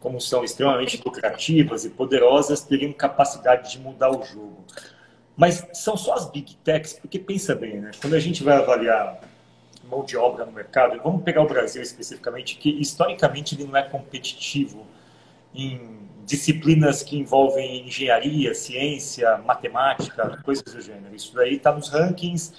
[0.00, 4.64] como são extremamente lucrativas e poderosas, teriam capacidade de mudar o jogo.
[5.36, 7.90] Mas são só as big techs, porque pensa bem, né?
[8.00, 9.20] Quando a gente vai avaliar
[9.84, 13.82] mão de obra no mercado, vamos pegar o Brasil especificamente, que historicamente ele não é
[13.82, 14.86] competitivo
[15.54, 21.14] em disciplinas que envolvem engenharia, ciência, matemática, coisas do gênero.
[21.14, 22.52] Isso daí está nos rankings,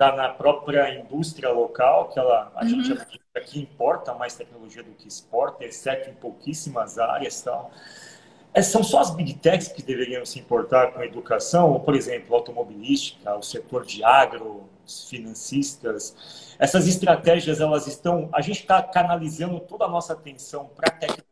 [0.00, 2.82] está na própria indústria local, que ela, a uhum.
[2.82, 2.98] gente
[3.36, 7.70] aqui importa mais tecnologia do que exporta, exceto em pouquíssimas áreas tal.
[8.54, 11.94] É, são só as big techs que deveriam se importar com a educação, ou, por
[11.94, 16.56] exemplo, automobilística, o setor de agro, os financistas.
[16.58, 18.30] Essas estratégias, elas estão.
[18.32, 21.29] A gente está canalizando toda a nossa atenção para a tecnologia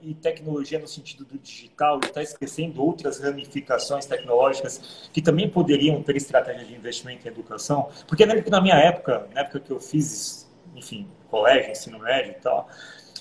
[0.00, 6.02] e tecnologia no sentido do digital e está esquecendo outras ramificações tecnológicas que também poderiam
[6.02, 7.88] ter estratégia de investimento em educação.
[8.06, 12.32] Porque lembro que na minha época, na época que eu fiz, enfim, colégio, ensino médio
[12.32, 12.68] e tal,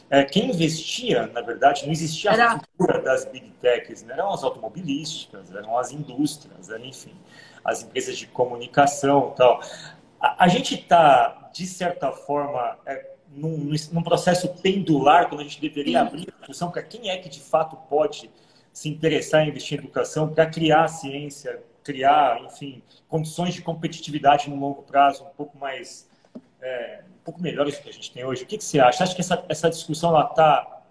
[0.09, 2.51] é, quem investia, na verdade, não existia Era...
[2.53, 4.13] a cultura das big techs, né?
[4.13, 7.15] eram as automobilísticas, eram as indústrias, eram, enfim,
[7.63, 9.59] as empresas de comunicação tal.
[10.19, 15.59] A, a gente está, de certa forma, é, num, num, processo pendular, quando a gente
[15.59, 18.31] deveria abrir a discussão para quem é que de fato pode
[18.71, 24.55] se interessar em investir em educação, para criar ciência, criar, enfim, condições de competitividade no
[24.55, 26.09] longo prazo um pouco mais
[26.61, 28.43] é, um pouco melhores do que a gente tem hoje.
[28.43, 29.03] O que, que você acha?
[29.03, 30.81] Acha que essa, essa discussão está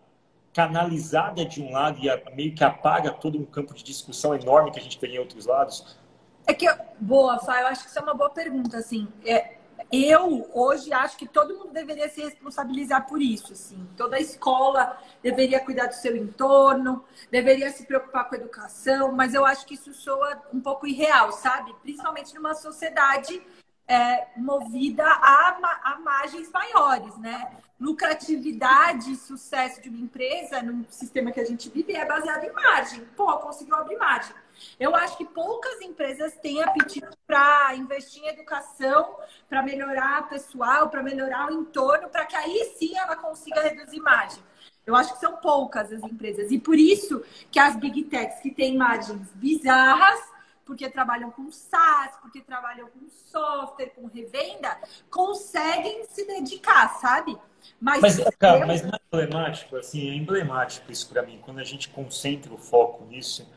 [0.52, 4.78] canalizada de um lado e meio que apaga todo um campo de discussão enorme que
[4.78, 5.98] a gente tem em outros lados?
[6.46, 6.66] É que,
[7.00, 9.08] boa, Fá, eu acho que isso é uma boa pergunta, assim.
[9.24, 9.56] É,
[10.02, 13.86] eu, hoje, acho que todo mundo deveria se responsabilizar por isso, assim.
[13.96, 19.44] Toda escola deveria cuidar do seu entorno, deveria se preocupar com a educação, mas eu
[19.44, 21.74] acho que isso soa um pouco irreal, sabe?
[21.82, 23.42] Principalmente numa sociedade
[23.86, 27.52] é, movida a, a margens maiores, né?
[27.78, 32.52] Lucratividade e sucesso de uma empresa no sistema que a gente vive é baseado em
[32.52, 33.04] margem.
[33.16, 34.34] Pô, conseguiu abrir margem.
[34.78, 39.16] Eu acho que poucas empresas têm apetite para investir em educação,
[39.48, 44.42] para melhorar pessoal, para melhorar o entorno, para que aí sim ela consiga reduzir margem.
[44.86, 46.50] Eu acho que são poucas as empresas.
[46.50, 50.20] E por isso que as big techs que têm imagens bizarras,
[50.64, 54.78] porque trabalham com SaaS, porque trabalham com software, com revenda,
[55.10, 57.36] conseguem se dedicar, sabe?
[57.80, 61.38] Mas, mas, cara, mas não é emblemático, assim, é emblemático isso para mim.
[61.42, 63.50] Quando a gente concentra o foco nisso,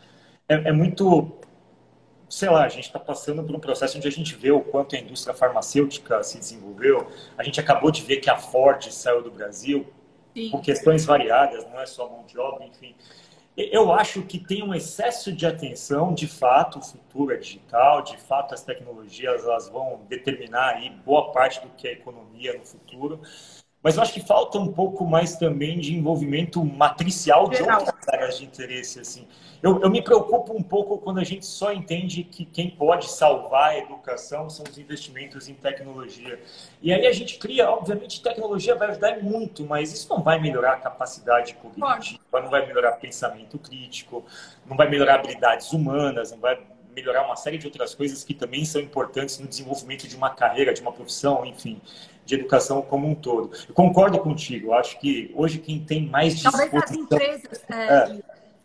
[0.49, 1.37] é, é muito
[2.29, 4.95] sei lá, a gente está passando por um processo onde a gente vê o quanto
[4.95, 7.07] a indústria farmacêutica se desenvolveu.
[7.37, 9.87] A gente acabou de ver que a Ford saiu do Brasil
[10.35, 10.51] Sim.
[10.51, 12.93] por questões variadas, não é só mão de obra, enfim.
[13.55, 18.15] Eu acho que tem um excesso de atenção, de fato, o futuro é digital, de
[18.17, 23.19] fato as tecnologias elas vão determinar aí boa parte do que é economia no futuro.
[23.87, 28.37] Mas eu acho que falta um pouco mais também de envolvimento matricial de outras áreas
[28.37, 28.99] de interesse.
[28.99, 29.25] Assim.
[29.63, 33.69] Eu, eu, me preocupo um pouco quando a gente só entende que quem pode salvar
[33.69, 36.37] a educação são os investimentos em tecnologia.
[36.81, 40.73] E aí a gente cria, obviamente, tecnologia vai ajudar muito, mas isso não vai melhorar
[40.73, 44.25] a capacidade cognitiva, não vai melhorar pensamento crítico,
[44.65, 46.59] não vai melhorar habilidades humanas, não vai
[46.97, 50.73] melhorar uma série de outras coisas que também são importantes no desenvolvimento de uma carreira,
[50.73, 51.79] de uma profissão, enfim
[52.27, 53.51] de educação como um todo.
[53.69, 56.69] Eu concordo contigo, acho que hoje quem tem mais disposição...
[56.69, 57.63] Talvez as empresas...
[57.69, 57.73] É...
[57.73, 58.19] É,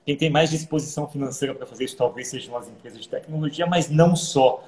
[0.04, 3.88] quem tem mais disposição financeira para fazer isso talvez sejam as empresas de tecnologia, mas
[3.88, 4.64] não só.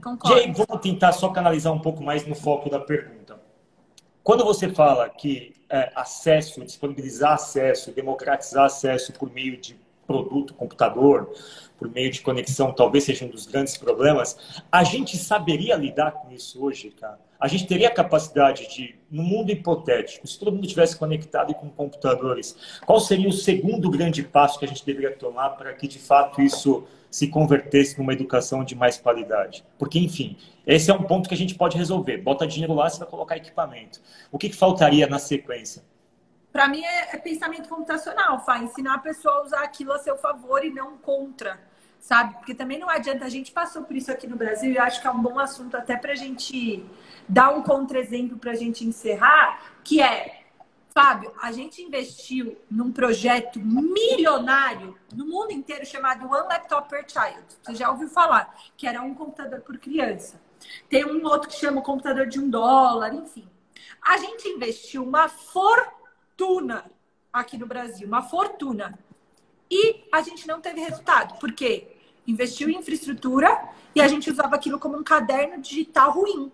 [0.00, 0.38] Concordo.
[0.38, 3.40] E aí, vamos tentar só canalizar um pouco mais no foco da pergunta.
[4.22, 9.76] Quando você fala que é, acesso, disponibilizar acesso, democratizar acesso por meio de
[10.08, 11.32] produto, computador,
[11.78, 14.36] por meio de conexão, talvez seja um dos grandes problemas,
[14.72, 17.18] a gente saberia lidar com isso hoje, cara?
[17.40, 21.68] a gente teria a capacidade de, no mundo hipotético, se todo mundo tivesse conectado com
[21.68, 25.98] computadores, qual seria o segundo grande passo que a gente deveria tomar para que, de
[25.98, 29.64] fato, isso se convertesse numa educação de mais qualidade?
[29.78, 32.18] Porque, enfim, esse é um ponto que a gente pode resolver.
[32.18, 34.00] Bota dinheiro lá, você vai colocar equipamento.
[34.32, 35.82] O que, que faltaria na sequência?
[36.52, 38.58] Para mim é, é, pensamento computacional, Fá.
[38.58, 41.68] Ensinar a pessoa a usar aquilo a seu favor e não contra
[42.00, 42.34] sabe?
[42.34, 45.06] Porque também não adianta, a gente passou por isso aqui no Brasil e acho que
[45.06, 46.84] é um bom assunto até para a gente
[47.28, 50.44] dar um contra-exemplo para a gente encerrar, que é,
[50.94, 57.44] Fábio, a gente investiu num projeto milionário no mundo inteiro chamado One Laptop per Child.
[57.62, 58.52] Você já ouviu falar?
[58.76, 60.40] Que era um computador por criança.
[60.88, 63.48] Tem um outro que chama computador de um dólar, enfim.
[64.02, 65.97] A gente investiu uma fortuna
[67.32, 68.98] aqui no Brasil, uma fortuna.
[69.70, 71.38] E a gente não teve resultado.
[71.38, 71.96] Por quê?
[72.26, 76.52] Investiu em infraestrutura e a gente usava aquilo como um caderno digital ruim.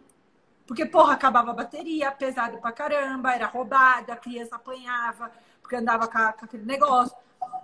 [0.67, 6.09] Porque, porra, acabava a bateria, pesado pra caramba, era roubado, a criança apanhava, porque andava
[6.09, 7.15] com, com aquele negócio.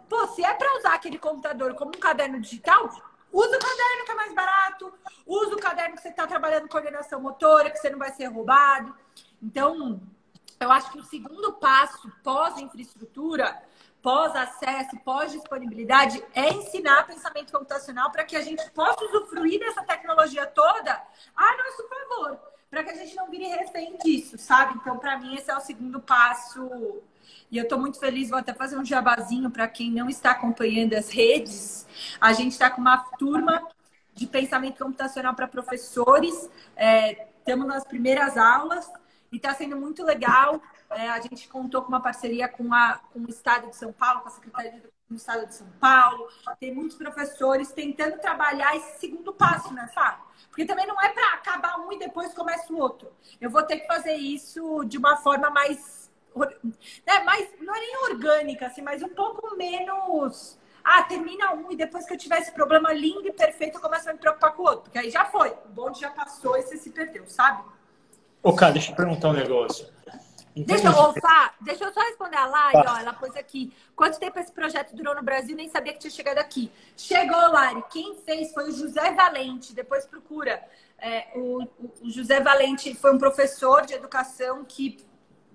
[0.08, 2.90] Pô, se é para usar aquele computador como um caderno digital,
[3.32, 4.92] usa o caderno que é mais barato,
[5.26, 8.94] usa o caderno que você está trabalhando coordenação motora, que você não vai ser roubado.
[9.42, 10.00] Então,
[10.60, 13.62] eu acho que o segundo passo pós-infraestrutura,
[14.02, 21.02] pós-acesso, pós-disponibilidade, é ensinar pensamento computacional para que a gente possa usufruir dessa tecnologia toda
[21.34, 22.38] a nosso favor
[22.70, 24.78] para que a gente não vire refém disso, sabe?
[24.80, 27.02] Então, para mim, esse é o segundo passo.
[27.50, 30.94] E eu estou muito feliz, vou até fazer um jabazinho para quem não está acompanhando
[30.94, 31.84] as redes.
[32.20, 33.66] A gente está com uma turma
[34.14, 36.48] de pensamento computacional para professores.
[36.76, 38.88] É, estamos nas primeiras aulas
[39.32, 40.60] e está sendo muito legal.
[40.90, 44.20] É, a gente contou com uma parceria com, a, com o Estado de São Paulo,
[44.22, 46.28] com a Secretaria de Educação do Estado de São Paulo.
[46.58, 50.24] Tem muitos professores tentando trabalhar esse segundo passo, né, Fábio?
[50.48, 53.10] Porque também não é para acabar um e depois começa o outro.
[53.40, 56.10] Eu vou ter que fazer isso de uma forma mais.
[56.34, 60.58] Né, mais não é nem orgânica, assim, mas um pouco menos.
[60.82, 64.08] Ah, termina um e depois que eu tiver esse problema lindo e perfeito, eu começo
[64.08, 64.82] a me preocupar com o outro.
[64.82, 65.50] Porque aí já foi.
[65.66, 67.62] O bonde já passou e você se perdeu, sabe?
[68.42, 69.86] Ô, cara, deixa eu perguntar um negócio.
[70.56, 73.72] Deixa eu, opa, deixa eu só responder a Lari, ó, ela pôs aqui.
[73.94, 75.54] Quanto tempo esse projeto durou no Brasil?
[75.54, 76.70] Nem sabia que tinha chegado aqui.
[76.96, 77.84] Chegou, Lari.
[77.90, 79.72] Quem fez foi o José Valente.
[79.72, 80.60] Depois procura.
[80.98, 81.62] É, o,
[82.02, 84.98] o, José Valente foi um professor de educação que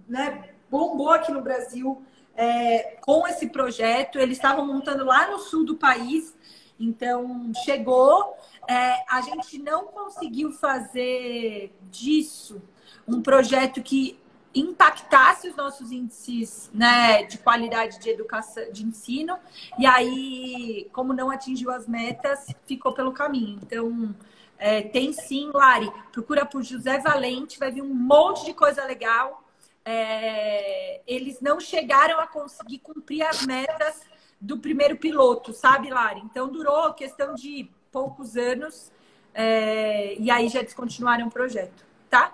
[0.08, 2.02] né, bombou aqui no Brasil
[2.36, 4.18] é, com esse projeto.
[4.18, 6.34] Eles estavam montando lá no sul do país.
[6.80, 8.38] Então, chegou.
[8.68, 12.62] É, a gente não conseguiu fazer disso
[13.08, 14.18] um projeto que
[14.56, 19.38] impactasse os nossos índices né, de qualidade de educação, de ensino,
[19.78, 23.60] e aí, como não atingiu as metas, ficou pelo caminho.
[23.62, 24.16] Então,
[24.58, 29.44] é, tem sim, Lari, procura por José Valente, vai vir um monte de coisa legal.
[29.84, 34.02] É, eles não chegaram a conseguir cumprir as metas
[34.40, 36.22] do primeiro piloto, sabe, Lari?
[36.24, 38.92] Então, durou questão de poucos anos,
[39.34, 42.34] é, e aí já descontinuaram o projeto, tá?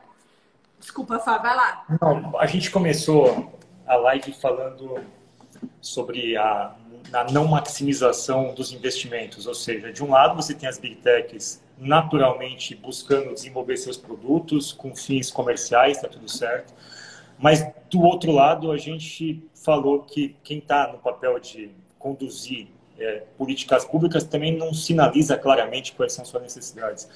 [0.81, 1.85] Desculpa, Fá, vai lá.
[2.01, 3.53] Não, a gente começou
[3.85, 4.99] a live falando
[5.79, 6.75] sobre a,
[7.13, 9.45] a não maximização dos investimentos.
[9.45, 14.73] Ou seja, de um lado você tem as big techs naturalmente buscando desenvolver seus produtos
[14.73, 16.73] com fins comerciais, está tudo certo.
[17.37, 22.67] Mas do outro lado, a gente falou que quem está no papel de conduzir
[22.99, 27.07] é, políticas públicas também não sinaliza claramente quais são suas necessidades.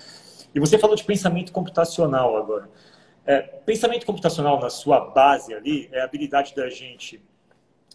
[0.54, 2.70] E você falou de pensamento computacional agora.
[3.26, 7.22] É, pensamento computacional, na sua base ali, é a habilidade da gente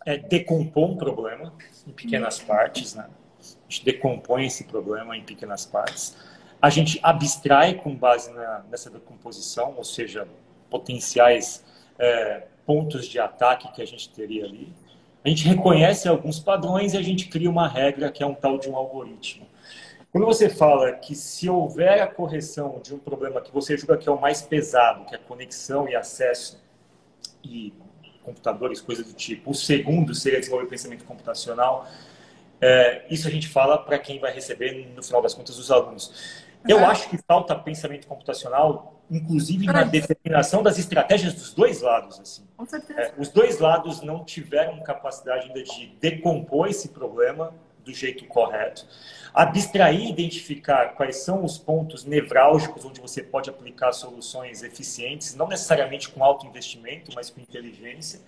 [0.05, 1.53] é, decompor um problema
[1.87, 3.09] em pequenas partes, né?
[3.38, 6.16] A gente decompõe esse problema em pequenas partes.
[6.61, 10.27] A gente abstrai com base na, nessa decomposição, ou seja,
[10.69, 11.64] potenciais
[11.99, 14.73] é, pontos de ataque que a gente teria ali.
[15.25, 18.59] A gente reconhece alguns padrões e a gente cria uma regra que é um tal
[18.59, 19.47] de um algoritmo.
[20.12, 24.09] Quando você fala que se houver a correção de um problema que você julga que
[24.09, 26.61] é o mais pesado, que é conexão e acesso
[27.44, 27.73] e
[28.25, 31.87] computadores, coisas do tipo, o segundo seria desenvolver pensamento computacional,
[32.61, 36.44] é, isso a gente fala para quem vai receber, no final das contas, os alunos.
[36.68, 36.87] Eu uhum.
[36.87, 42.20] acho que falta pensamento computacional, inclusive na determinação das estratégias dos dois lados.
[42.20, 42.46] Assim.
[42.57, 43.01] Com certeza.
[43.01, 47.55] É, os dois lados não tiveram capacidade ainda de decompor esse problema
[47.90, 48.87] do jeito correto,
[49.35, 55.48] abstrair e identificar quais são os pontos nevrálgicos onde você pode aplicar soluções eficientes, não
[55.48, 58.20] necessariamente com alto investimento, mas com inteligência,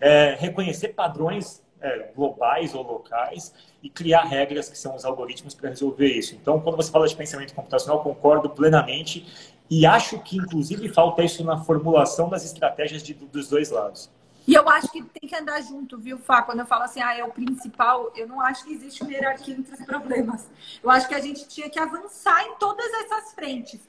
[0.00, 5.68] é, reconhecer padrões é, globais ou locais e criar regras que são os algoritmos para
[5.68, 6.34] resolver isso.
[6.34, 9.26] Então, quando você fala de pensamento computacional, concordo plenamente
[9.68, 14.10] e acho que, inclusive, falta isso na formulação das estratégias de, dos dois lados.
[14.46, 16.40] E eu acho que tem que andar junto, viu, Fá?
[16.42, 19.56] Quando eu falo assim, ah, é o principal, eu não acho que existe uma hierarquia
[19.56, 20.46] entre os problemas.
[20.82, 23.80] Eu acho que a gente tinha que avançar em todas essas frentes.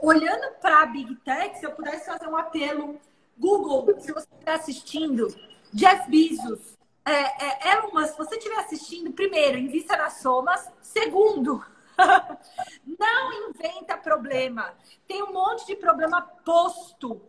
[0.00, 2.98] Olhando para a Big Tech, se eu pudesse fazer um apelo,
[3.38, 5.28] Google, se você estiver assistindo,
[5.72, 10.68] Jeff Bezos, é, é, Elon Musk, se você estiver assistindo, primeiro, invista nas somas.
[10.82, 11.64] Segundo,
[12.98, 14.74] não inventa problema.
[15.06, 17.22] Tem um monte de problema posto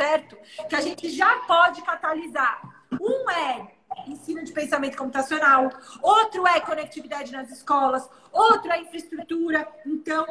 [0.00, 0.38] certo?
[0.66, 2.86] Que a gente já pode catalisar.
[2.98, 5.68] Um é ensino de pensamento computacional,
[6.00, 9.68] outro é conectividade nas escolas, outro é infraestrutura.
[9.84, 10.26] Então,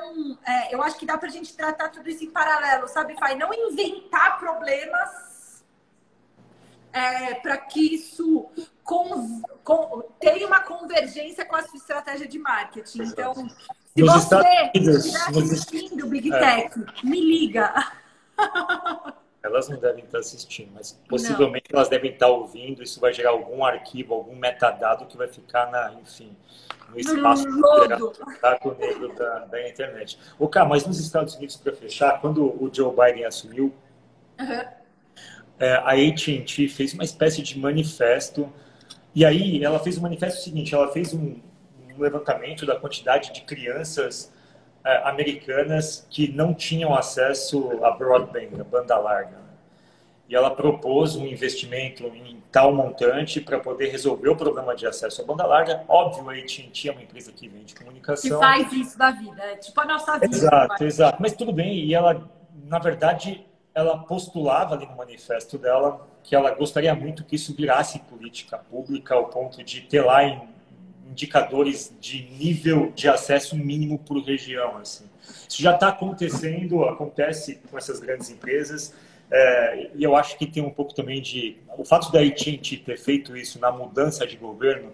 [0.46, 3.36] é, eu acho que dá para a gente tratar tudo isso em paralelo, sabe, Fai?
[3.36, 5.64] Não inventar problemas
[6.92, 8.50] é, para que isso
[8.84, 13.04] com, com, tenha uma convergência com a sua estratégia de marketing.
[13.04, 16.40] Então, se Nos você estiver assistindo o Big é.
[16.40, 17.72] Tech, me liga.
[19.42, 21.80] Elas não devem estar assistindo, mas possivelmente não.
[21.80, 22.84] elas devem estar ouvindo.
[22.84, 26.36] Isso vai gerar algum arquivo, algum metadado que vai ficar na, enfim,
[26.90, 30.20] no espaço do negro da, da internet.
[30.38, 33.74] O cara, mas nos Estados Unidos, para fechar, quando o Joe Biden assumiu,
[34.40, 34.62] uhum.
[35.58, 38.52] é, a AT&T fez uma espécie de manifesto.
[39.16, 41.38] E aí ela fez o um manifesto seguinte: ela fez um,
[41.96, 44.34] um levantamento da quantidade de crianças
[44.98, 49.38] americanas que não tinham acesso a broadband, a banda larga.
[50.28, 55.22] E ela propôs um investimento em tal montante para poder resolver o problema de acesso
[55.22, 55.84] à banda larga.
[55.88, 58.40] Óbvio, a AT&T é uma empresa que vende comunicação.
[58.40, 60.36] Que faz isso da vida, é tipo a nossa vida.
[60.36, 61.18] Exato, exato.
[61.20, 62.30] Mas tudo bem, e ela,
[62.66, 68.00] na verdade, ela postulava ali no manifesto dela que ela gostaria muito que isso virasse
[68.00, 70.48] política pública ao ponto de ter lá em
[71.10, 74.78] indicadores de nível de acesso mínimo por região.
[74.78, 75.06] Assim.
[75.48, 78.94] Isso já está acontecendo, acontece com essas grandes empresas,
[79.32, 81.58] é, e eu acho que tem um pouco também de...
[81.78, 84.92] O fato da AT&T ter feito isso na mudança de governo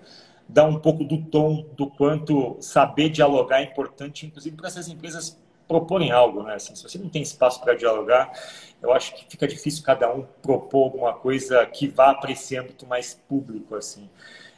[0.47, 5.37] dá um pouco do tom do quanto saber dialogar é importante, inclusive para essas empresas
[5.67, 6.55] proporem algo, né?
[6.55, 8.31] Assim, se você não tem espaço para dialogar,
[8.81, 12.85] eu acho que fica difícil cada um propor alguma coisa que vá para esse âmbito
[12.85, 14.07] mais público, assim.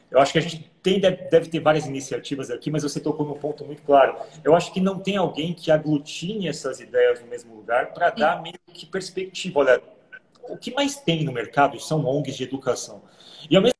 [0.09, 3.33] Eu acho que a gente tem, deve ter várias iniciativas aqui, mas você tocou num
[3.33, 4.15] ponto muito claro.
[4.43, 8.41] Eu acho que não tem alguém que aglutine essas ideias no mesmo lugar para dar
[8.41, 9.59] meio que perspectiva.
[9.59, 9.83] Olha,
[10.43, 13.01] o que mais tem no mercado são ONGs de educação.
[13.49, 13.75] E ao mesmo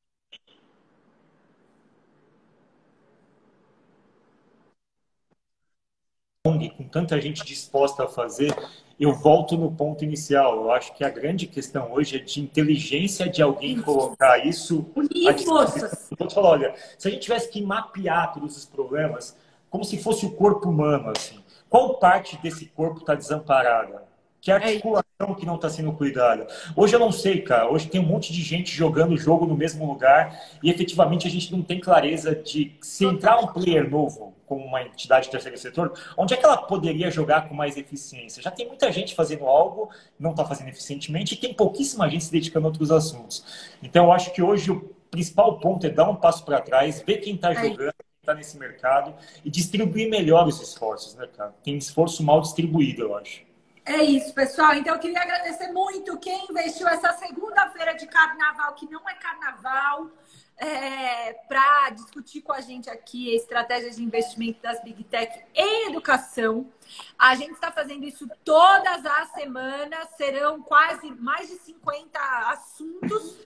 [6.46, 8.54] ONG, com tanta gente disposta a fazer,
[8.98, 10.56] eu volto no ponto inicial.
[10.56, 14.86] Eu acho que a grande questão hoje é de inteligência de alguém colocar isso.
[14.96, 16.10] Unir forças.
[16.32, 19.36] Falar, olha, se a gente tivesse que mapear todos os problemas,
[19.70, 21.38] como se fosse o corpo humano, assim,
[21.68, 24.07] qual parte desse corpo está desamparada?
[24.48, 26.46] Que é articulação que não está sendo cuidada.
[26.74, 27.70] Hoje eu não sei, cara.
[27.70, 31.30] Hoje tem um monte de gente jogando o jogo no mesmo lugar e efetivamente a
[31.30, 35.58] gente não tem clareza de se entrar um player novo como uma entidade de terceiro
[35.58, 38.42] setor, onde é que ela poderia jogar com mais eficiência?
[38.42, 42.32] Já tem muita gente fazendo algo, não está fazendo eficientemente, e tem pouquíssima gente se
[42.32, 43.44] dedicando a outros assuntos.
[43.82, 44.72] Então, eu acho que hoje
[45.10, 48.34] principal ponto é dar um passo para trás, ver quem está é jogando, quem está
[48.34, 51.54] nesse mercado e distribuir melhor os esforços, né, cara?
[51.62, 53.47] Tem esforço mal distribuído, eu acho.
[53.88, 54.74] É isso, pessoal.
[54.74, 60.10] Então, eu queria agradecer muito quem investiu essa segunda-feira de carnaval, que não é carnaval,
[60.58, 66.70] é, para discutir com a gente aqui estratégias de investimento das Big Tech em educação.
[67.18, 72.18] A gente está fazendo isso todas as semanas, serão quase mais de 50
[72.50, 73.38] assuntos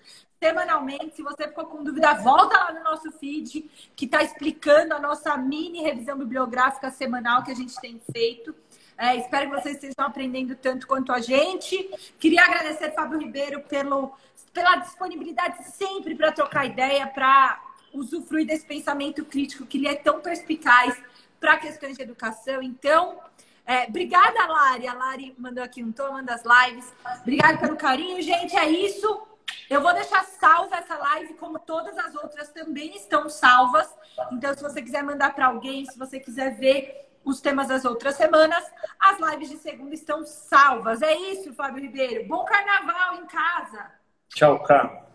[0.42, 1.14] semanalmente.
[1.14, 5.36] Se você ficou com dúvida, volta lá no nosso feed, que está explicando a nossa
[5.36, 8.52] mini revisão bibliográfica semanal que a gente tem feito.
[8.96, 11.90] É, espero que vocês estejam aprendendo tanto quanto a gente.
[12.18, 14.12] Queria agradecer, Fábio Ribeiro, pelo,
[14.52, 17.60] pela disponibilidade sempre para trocar ideia, para
[17.92, 20.96] usufruir desse pensamento crítico que ele é tão perspicaz
[21.40, 22.62] para questões de educação.
[22.62, 23.18] Então,
[23.66, 24.86] é, obrigada, Lari.
[24.86, 26.92] A Lari mandou aqui um tom, manda as lives.
[27.20, 28.56] Obrigada pelo carinho, gente.
[28.56, 29.26] É isso.
[29.68, 33.88] Eu vou deixar salva essa live, como todas as outras também estão salvas.
[34.30, 38.16] Então, se você quiser mandar para alguém, se você quiser ver os temas das outras
[38.16, 38.64] semanas,
[38.98, 41.02] as lives de segunda estão salvas.
[41.02, 42.26] É isso, Fábio Ribeiro.
[42.26, 43.92] Bom carnaval em casa.
[44.28, 45.11] Tchau, Cá.